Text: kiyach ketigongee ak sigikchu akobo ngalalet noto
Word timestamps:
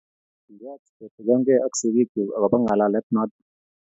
kiyach 0.45 0.85
ketigongee 0.97 1.63
ak 1.65 1.73
sigikchu 1.79 2.21
akobo 2.35 2.57
ngalalet 2.63 3.05
noto 3.13 3.39